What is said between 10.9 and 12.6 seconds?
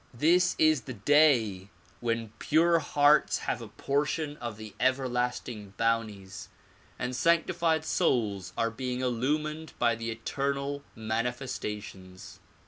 manifestations.